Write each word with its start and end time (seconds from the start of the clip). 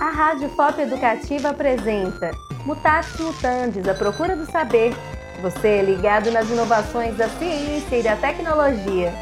A 0.00 0.10
Rádio 0.10 0.48
Pop 0.50 0.80
Educativa 0.80 1.50
apresenta 1.50 2.30
Mutatis 2.64 3.18
Mutandis, 3.18 3.88
a 3.88 3.94
procura 3.94 4.36
do 4.36 4.46
saber. 4.46 4.94
Você 5.42 5.68
é 5.68 5.82
ligado 5.82 6.30
nas 6.30 6.48
inovações 6.48 7.16
da 7.16 7.28
ciência 7.28 7.96
e 7.96 8.02
da 8.02 8.16
tecnologia. 8.16 9.12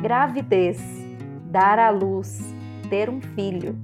Gravidez, 0.00 0.80
dar 1.46 1.78
à 1.78 1.90
luz, 1.90 2.54
ter 2.88 3.10
um 3.10 3.20
filho. 3.20 3.76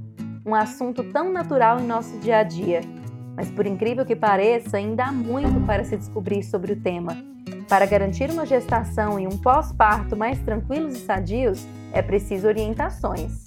Um 0.46 0.54
assunto 0.54 1.02
tão 1.04 1.32
natural 1.32 1.80
em 1.80 1.86
nosso 1.86 2.18
dia 2.18 2.38
a 2.38 2.42
dia. 2.42 2.80
Mas 3.36 3.50
por 3.50 3.66
incrível 3.66 4.06
que 4.06 4.14
pareça, 4.14 4.76
ainda 4.76 5.04
há 5.04 5.12
muito 5.12 5.66
para 5.66 5.84
se 5.84 5.96
descobrir 5.96 6.42
sobre 6.42 6.72
o 6.72 6.76
tema. 6.76 7.16
Para 7.70 7.86
garantir 7.86 8.28
uma 8.32 8.44
gestação 8.44 9.20
e 9.20 9.28
um 9.28 9.38
pós-parto 9.38 10.16
mais 10.16 10.40
tranquilos 10.40 10.96
e 10.96 10.98
sadios, 10.98 11.64
é 11.92 12.02
preciso 12.02 12.48
orientações. 12.48 13.44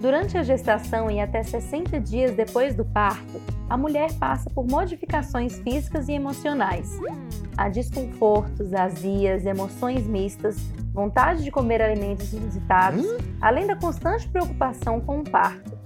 Durante 0.00 0.36
a 0.36 0.42
gestação 0.42 1.08
e 1.08 1.20
até 1.20 1.40
60 1.44 2.00
dias 2.00 2.34
depois 2.34 2.74
do 2.74 2.84
parto, 2.84 3.40
a 3.70 3.76
mulher 3.76 4.12
passa 4.14 4.50
por 4.50 4.66
modificações 4.66 5.56
físicas 5.60 6.08
e 6.08 6.14
emocionais. 6.14 6.98
Há 7.56 7.68
desconfortos, 7.68 8.74
azias, 8.74 9.46
emoções 9.46 10.04
mistas, 10.04 10.56
vontade 10.92 11.44
de 11.44 11.52
comer 11.52 11.80
alimentos 11.80 12.32
inusitados, 12.32 13.06
além 13.40 13.68
da 13.68 13.76
constante 13.76 14.28
preocupação 14.28 15.00
com 15.00 15.20
o 15.20 15.30
parto. 15.30 15.78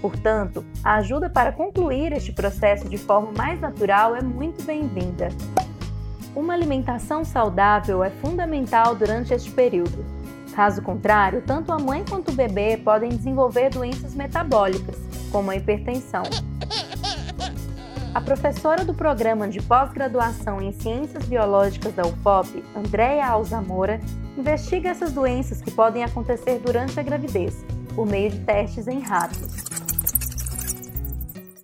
Portanto, 0.00 0.64
a 0.82 0.96
ajuda 0.96 1.30
para 1.30 1.52
concluir 1.52 2.12
este 2.12 2.32
processo 2.32 2.88
de 2.88 2.98
forma 2.98 3.30
mais 3.30 3.60
natural 3.60 4.16
é 4.16 4.20
muito 4.20 4.64
bem-vinda. 4.64 5.28
Uma 6.34 6.54
alimentação 6.54 7.24
saudável 7.26 8.02
é 8.02 8.08
fundamental 8.08 8.94
durante 8.94 9.34
este 9.34 9.50
período. 9.50 10.02
Caso 10.54 10.80
contrário, 10.80 11.42
tanto 11.46 11.70
a 11.72 11.78
mãe 11.78 12.02
quanto 12.08 12.30
o 12.30 12.34
bebê 12.34 12.78
podem 12.78 13.10
desenvolver 13.10 13.68
doenças 13.68 14.14
metabólicas, 14.14 14.96
como 15.30 15.50
a 15.50 15.56
hipertensão. 15.56 16.22
A 18.14 18.20
professora 18.20 18.82
do 18.82 18.94
programa 18.94 19.46
de 19.46 19.60
pós-graduação 19.60 20.60
em 20.60 20.72
Ciências 20.72 21.24
Biológicas 21.26 21.94
da 21.94 22.06
UFOP, 22.06 22.64
Andréa 22.74 23.26
Alzamora, 23.26 24.00
investiga 24.36 24.88
essas 24.88 25.12
doenças 25.12 25.60
que 25.60 25.70
podem 25.70 26.02
acontecer 26.02 26.58
durante 26.58 26.98
a 26.98 27.02
gravidez, 27.02 27.62
por 27.94 28.06
meio 28.06 28.30
de 28.30 28.38
testes 28.40 28.88
em 28.88 29.00
ratos. 29.00 29.71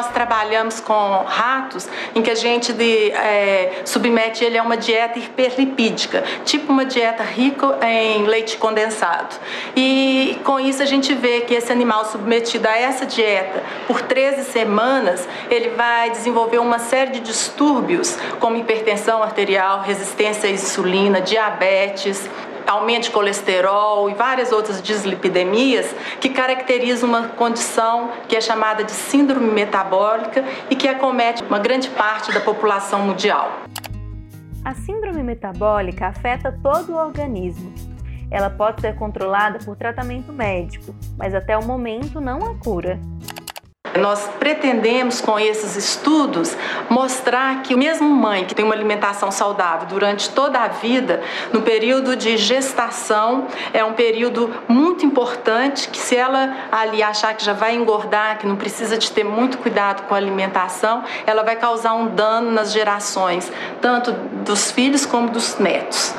Nós 0.01 0.13
trabalhamos 0.13 0.79
com 0.79 1.25
ratos 1.27 1.89
em 2.15 2.23
que 2.23 2.31
a 2.31 2.35
gente 2.37 2.73
de, 2.73 3.11
é, 3.11 3.83
submete 3.85 4.45
ele 4.45 4.57
a 4.57 4.63
uma 4.63 4.77
dieta 4.77 5.19
hiperlipídica, 5.19 6.23
tipo 6.45 6.73
uma 6.73 6.85
dieta 6.85 7.25
rica 7.25 7.77
em 7.85 8.25
leite 8.25 8.59
condensado. 8.59 9.35
E 9.75 10.39
com 10.45 10.61
isso 10.61 10.81
a 10.85 10.87
gente 10.87 11.13
vê 11.15 11.41
que 11.41 11.53
esse 11.53 11.73
animal 11.73 12.05
submetido 12.05 12.69
a 12.69 12.79
essa 12.79 13.05
dieta 13.05 13.61
por 13.89 14.01
13 14.01 14.45
semanas, 14.45 15.29
ele 15.51 15.71
vai 15.71 16.11
desenvolver 16.11 16.61
uma 16.61 16.79
série 16.79 17.11
de 17.11 17.19
distúrbios, 17.19 18.17
como 18.39 18.57
hipertensão 18.57 19.21
arterial, 19.21 19.83
resistência 19.83 20.49
à 20.49 20.53
insulina, 20.53 21.21
diabetes, 21.21 22.31
aumento 22.69 23.05
de 23.05 23.11
colesterol 23.11 24.11
e 24.11 24.15
várias 24.15 24.53
outras 24.53 24.83
dislipidemias 24.83 25.95
que 26.21 26.29
caracterizam 26.29 27.09
uma 27.09 27.29
condição 27.29 28.11
que 28.29 28.37
é 28.37 28.41
chamada 28.41 28.85
de 28.85 28.93
síndrome 28.93 29.51
metabólica 29.51 30.45
e 30.69 30.77
que 30.77 30.87
acomete 30.87 31.43
uma 31.43 31.59
grande 31.59 31.89
parte 31.89 32.31
da 32.33 32.41
população 32.41 33.01
mundial. 33.01 33.51
A 34.65 34.75
síndrome 34.75 35.23
metabólica 35.23 36.09
afeta 36.09 36.53
todo 36.63 36.93
o 36.93 36.97
organismo. 36.97 37.73
Ela 38.31 38.51
pode 38.51 38.83
ser 38.83 38.95
controlada 38.97 39.59
por 39.65 39.75
tratamento 39.75 40.31
médico, 40.31 40.95
mas 41.17 41.35
até 41.35 41.57
o 41.57 41.65
momento 41.65 42.21
não 42.21 42.45
há 42.45 42.55
cura. 42.59 43.01
Nós 43.99 44.29
pretendemos 44.39 45.21
com 45.21 45.39
esses 45.39 45.77
estudos 45.77 46.57
mostrar 46.89 47.63
que 47.63 47.75
mesmo 47.75 48.09
mãe 48.09 48.45
que 48.45 48.55
tem 48.55 48.65
uma 48.65 48.75
alimentação 48.75 49.31
saudável 49.31 49.89
durante 49.89 50.31
toda 50.31 50.61
a 50.61 50.69
vida, 50.69 51.21
no 51.53 51.63
período 51.63 52.15
de 52.15 52.37
gestação 52.37 53.47
é 53.73 53.85
um 53.85 53.93
período 53.93 54.55
muito 54.69 55.05
importante 55.05 55.89
que 55.89 55.99
se 55.99 56.17
ela 56.17 56.69
ali 56.71 57.03
achar 57.03 57.35
que 57.35 57.45
já 57.45 57.53
vai 57.53 57.75
engordar, 57.75 58.39
que 58.39 58.47
não 58.47 58.57
precisa 58.57 58.97
de 58.97 59.11
ter 59.11 59.25
muito 59.25 59.59
cuidado 59.59 60.07
com 60.07 60.15
a 60.15 60.17
alimentação, 60.17 61.03
ela 61.27 61.43
vai 61.43 61.57
causar 61.57 61.95
um 61.95 62.15
dano 62.15 62.51
nas 62.51 62.73
gerações, 62.73 63.51
tanto 63.81 64.13
dos 64.45 64.71
filhos 64.71 65.05
como 65.05 65.31
dos 65.31 65.59
netos. 65.59 66.15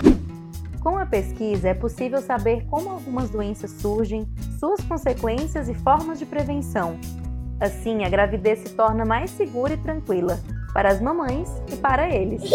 Com 0.81 0.97
a 0.97 1.05
pesquisa, 1.05 1.69
é 1.69 1.73
possível 1.73 2.21
saber 2.21 2.65
como 2.69 2.89
algumas 2.89 3.29
doenças 3.29 3.71
surgem, 3.71 4.27
suas 4.59 4.81
consequências 4.81 5.67
e 5.69 5.73
formas 5.73 6.19
de 6.19 6.25
prevenção. 6.25 6.97
Assim, 7.59 8.05
a 8.05 8.09
gravidez 8.09 8.59
se 8.59 8.69
torna 8.73 9.03
mais 9.03 9.31
segura 9.31 9.73
e 9.73 9.77
tranquila 9.77 10.39
para 10.73 10.89
as 10.89 11.01
mamães 11.01 11.49
e 11.71 11.75
para 11.75 12.09
eles. 12.09 12.41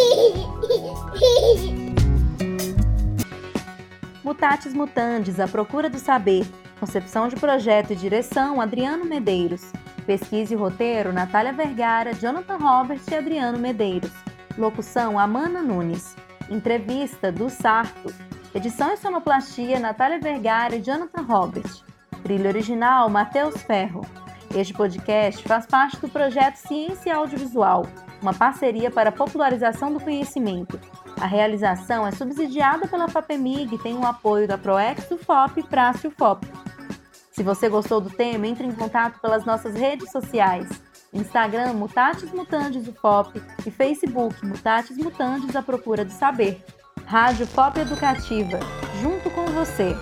Mutatis 4.24 4.72
Mutandis, 4.72 5.38
a 5.38 5.46
procura 5.46 5.90
do 5.90 5.98
saber. 5.98 6.46
Concepção 6.80 7.28
de 7.28 7.36
projeto 7.36 7.92
e 7.92 7.96
direção, 7.96 8.60
Adriano 8.60 9.04
Medeiros. 9.04 9.70
Pesquisa 10.06 10.54
e 10.54 10.56
roteiro, 10.56 11.12
Natália 11.12 11.52
Vergara, 11.52 12.14
Jonathan 12.14 12.56
Robert 12.56 13.00
e 13.10 13.14
Adriano 13.14 13.58
Medeiros. 13.58 14.10
Locução, 14.56 15.18
Amanda 15.18 15.60
Nunes. 15.60 16.16
Entrevista, 16.50 17.30
do 17.30 17.50
Sarto. 17.50 18.14
Edição 18.54 18.92
e 18.92 18.96
sonoplastia, 18.96 19.78
Natália 19.78 20.18
Vergara 20.18 20.76
e 20.76 20.80
Jonathan 20.80 21.22
Robert. 21.22 21.82
Trilha 22.22 22.48
original, 22.48 23.10
Matheus 23.10 23.62
Ferro. 23.62 24.06
Este 24.54 24.72
podcast 24.72 25.42
faz 25.48 25.66
parte 25.66 25.96
do 26.00 26.08
projeto 26.08 26.54
Ciência 26.54 27.16
Audiovisual, 27.16 27.88
uma 28.22 28.32
parceria 28.32 28.88
para 28.88 29.08
a 29.08 29.12
popularização 29.12 29.92
do 29.92 29.98
conhecimento. 29.98 30.78
A 31.20 31.26
realização 31.26 32.06
é 32.06 32.12
subsidiada 32.12 32.86
pela 32.86 33.08
FAPEMIG 33.08 33.74
e 33.74 33.78
tem 33.78 33.98
o 33.98 34.06
apoio 34.06 34.46
da 34.46 34.56
ProEx, 34.56 35.10
UFOP 35.10 35.58
e 35.58 35.62
Praça 35.64 36.06
UFOP. 36.06 36.46
Se 37.32 37.42
você 37.42 37.68
gostou 37.68 38.00
do 38.00 38.10
tema, 38.10 38.46
entre 38.46 38.64
em 38.64 38.72
contato 38.72 39.20
pelas 39.20 39.44
nossas 39.44 39.74
redes 39.74 40.12
sociais. 40.12 40.68
Instagram 41.12 41.72
Mutatis 41.72 42.30
Mutandis 42.30 42.86
UFOP 42.86 43.42
e 43.66 43.70
Facebook 43.72 44.46
Mutatis 44.46 44.96
Mutandis 44.96 45.56
à 45.56 45.62
Procura 45.62 46.04
do 46.04 46.12
Saber. 46.12 46.64
Rádio 47.06 47.48
Pop 47.48 47.78
Educativa, 47.78 48.60
junto 49.02 49.28
com 49.30 49.46
você. 49.46 49.96